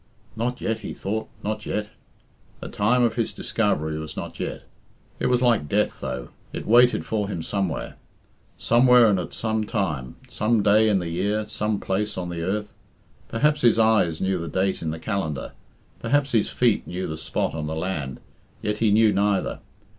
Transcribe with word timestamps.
"Not 0.35 0.61
yet," 0.61 0.79
he 0.79 0.95
thought, 0.95 1.29
"not 1.43 1.63
yet." 1.67 1.89
The 2.59 2.69
time 2.69 3.03
of 3.03 3.13
his 3.13 3.31
discovery 3.33 3.99
was 3.99 4.17
not 4.17 4.39
yet. 4.39 4.63
It 5.19 5.27
was 5.27 5.43
like 5.43 5.69
Death, 5.69 5.99
though 5.99 6.29
it 6.53 6.65
waited 6.65 7.05
for 7.05 7.27
him 7.29 7.43
somewhere. 7.43 7.97
Somewhere 8.57 9.11
and 9.11 9.19
at 9.19 9.31
some 9.31 9.63
time 9.63 10.15
some 10.27 10.63
day 10.63 10.89
in 10.89 10.97
the 10.97 11.09
year, 11.09 11.45
some 11.45 11.79
place 11.79 12.17
on 12.17 12.29
the 12.29 12.41
earth. 12.41 12.73
Perhaps 13.27 13.61
his 13.61 13.77
eyes 13.77 14.19
knew 14.19 14.39
the 14.39 14.47
date 14.47 14.81
in 14.81 14.89
the 14.89 14.97
calendar, 14.97 15.51
perhaps 15.99 16.31
his 16.31 16.49
feet 16.49 16.87
knew 16.87 17.05
the 17.05 17.15
spot 17.15 17.53
on 17.53 17.67
the 17.67 17.75
land, 17.75 18.19
yet 18.63 18.77
he 18.79 18.89
knew 18.89 19.13
neither. 19.13 19.59